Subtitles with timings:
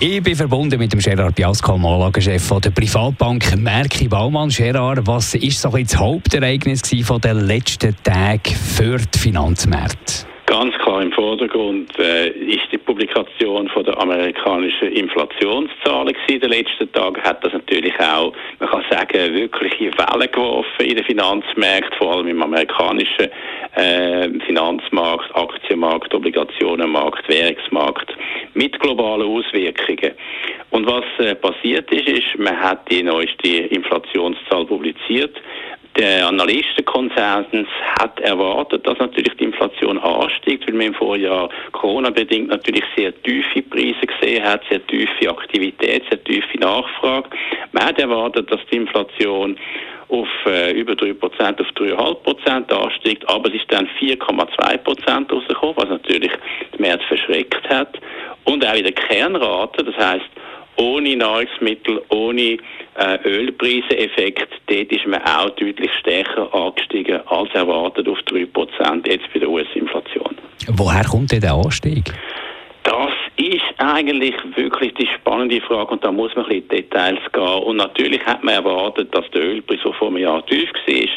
[0.00, 4.48] ich bin verbunden mit dem Gerard Biasco, Anlagechef der Privatbank Merki Baumann.
[4.48, 10.26] Gerard, was ist so das Hauptereignis der letzten Tage für die Finanzmärkte?
[10.46, 16.92] Ganz klar im Vordergrund äh, ist die Publikation von der amerikanischen Inflationszahlen in den letzten
[16.92, 17.20] Tagen.
[17.22, 22.28] Hat das natürlich auch, man kann sagen, wirkliche Wellen geworfen in den Finanzmärkten, vor allem
[22.28, 23.30] im amerikanischen
[23.74, 28.03] äh, Finanzmarkt, Aktienmarkt, Obligationenmarkt, Währungsmarkt
[28.54, 30.12] mit globalen Auswirkungen.
[30.70, 35.36] Und was äh, passiert ist, ist, man hat die neueste Inflationszahl publiziert.
[35.96, 37.68] Der Analystenkonsens
[38.00, 43.62] hat erwartet, dass natürlich die Inflation ansteigt, weil man im Vorjahr Corona-bedingt natürlich sehr tiefe
[43.62, 47.30] Preise gesehen hat, sehr tiefe Aktivität, sehr tiefe Nachfrage.
[47.70, 49.56] Man hat erwartet, dass die Inflation
[50.08, 56.32] auf äh, über 3% auf 3,5% ansteigt, aber es ist dann 4,2% rausgekommen, was natürlich
[56.76, 58.00] die Märkte verschreckt hat.
[58.44, 60.26] Und auch in der Kernrate, das heißt
[60.76, 62.58] ohne Nahrungsmittel, ohne
[62.96, 69.40] äh, Ölpreiseneffekt, dort ist man auch deutlich stärker angestiegen als erwartet auf 3% jetzt bei
[69.40, 70.36] der US-Inflation.
[70.68, 72.12] Woher kommt denn der Anstieg?
[72.82, 77.20] Das ist eigentlich wirklich die spannende Frage und da muss man ein bisschen in Details
[77.32, 77.42] gehen.
[77.42, 81.08] Und natürlich hat man erwartet, dass der Ölpreis, der vor einem Jahr tief war,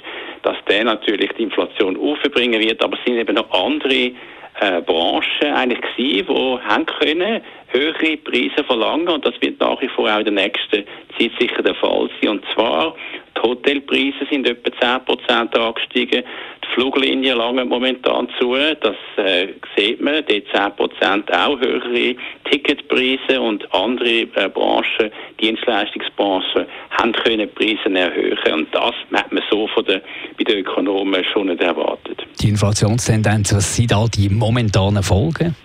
[0.43, 4.11] dass der natürlich die Inflation aufbringen wird, aber es sind eben noch andere
[4.59, 9.89] äh, Branchen eigentlich gewesen, die haben können höhere Preise verlangen und das wird nach wie
[9.89, 10.83] vor auch in der nächsten
[11.17, 12.31] Zeit sicher der Fall sein.
[12.31, 12.95] Und zwar
[13.37, 16.23] die Hotelpreise sind etwa 10% angestiegen,
[16.63, 22.15] die Fluglinien langen momentan zu, das äh, sieht man, die 10% auch höhere
[22.49, 23.39] Ticketpreise.
[23.41, 28.53] Und andere äh, Branchen, Dienstleistungsbranchen, haben können Preise erhöhen.
[28.53, 30.01] Und das hat man so von der,
[30.37, 32.25] bei den Ökonomen schon nicht erwartet.
[32.41, 35.55] Die Inflationstendenz, was sind da die momentanen Folgen?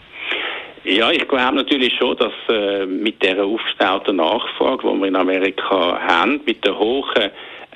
[0.84, 6.00] Ja, ich glaube natürlich schon, dass äh, mit der aufgestauten Nachfrage, die wir in Amerika
[6.00, 7.30] haben, mit der hohen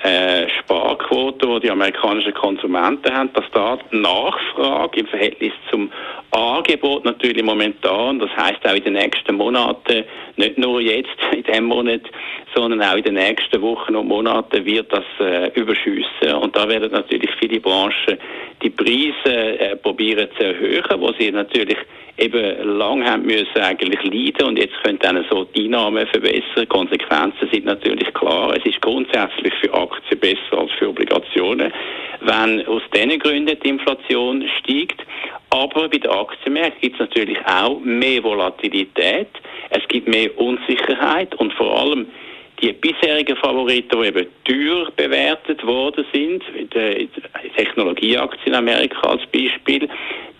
[0.07, 5.91] äh, Sparquote, die die amerikanischen Konsumenten haben, dass da die Nachfrage im Verhältnis zum
[6.31, 10.03] Angebot natürlich momentan, das heißt auch in den nächsten Monaten,
[10.35, 12.01] nicht nur jetzt in diesem Monat,
[12.55, 16.33] sondern auch in den nächsten Wochen und Monaten wird das äh, überschüssen.
[16.41, 18.17] Und da werden natürlich viele Branchen
[18.61, 21.77] die Preise äh, probieren zu erhöhen, wo sie natürlich
[22.17, 26.67] eben lang haben müssen eigentlich leiden und jetzt können dann so die Einnahmen verbessern.
[26.67, 28.55] Konsequenzen sind natürlich klar.
[28.55, 31.71] Es ist grundsätzlich für Aktien besser als für Obligationen,
[32.21, 35.05] wenn aus diesen Gründen die Inflation steigt.
[35.51, 39.29] Aber bei den Aktienmärkten gibt es natürlich auch mehr Volatilität,
[39.69, 42.07] es gibt mehr Unsicherheit und vor allem
[42.61, 46.43] die bisherigen Favoriten, die eben teuer bewertet worden sind,
[47.55, 49.87] Technologieaktien in Amerika als Beispiel,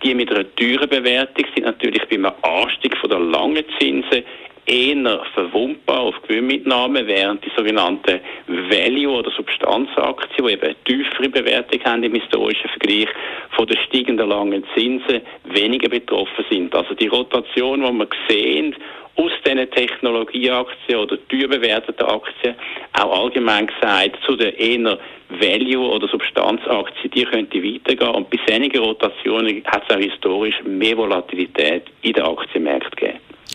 [0.03, 4.23] die mit einer teuren Bewertung sind natürlich beim Anstieg von der langen Zinsen
[4.65, 11.83] eher verwundbar auf Gewinnmitnahmen, während die sogenannten Value- oder Substanzaktien, die eben eine tiefere Bewertung
[11.83, 13.09] haben im historischen Vergleich,
[13.51, 16.73] von den steigenden langen Zinsen weniger betroffen sind.
[16.73, 18.75] Also die Rotation, die wir sehen,
[19.17, 22.55] aus diesen Technologieaktien oder teuer bewerteten Aktien,
[22.93, 28.15] auch allgemein gesagt, zu den eher Value- oder Substanzaktien, die könnte weitergehen.
[28.15, 32.86] Und bei einigen Rotationen hat es auch historisch mehr Volatilität in den Aktienmärkten.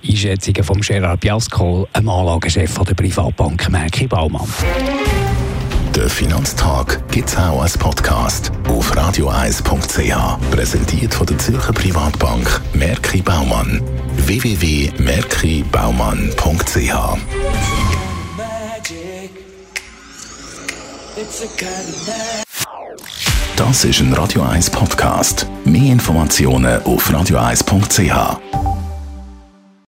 [0.06, 4.48] Einschätzungen von Gerard Biasco, einem Anlagechef der Privatbank Merki Baumann.
[5.94, 10.50] Der Finanztag gibt es auch als Podcast auf radioeis.ch.
[10.50, 13.82] Präsentiert von der Zürcher Privatbank Merki Baumann.
[14.16, 16.92] www.merkibaumann.ch
[23.56, 25.46] Das ist ein Radio 1 Podcast.
[25.64, 28.61] Mehr Informationen auf radioeis.ch.